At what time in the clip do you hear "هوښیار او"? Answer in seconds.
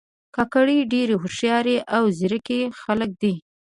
1.21-2.03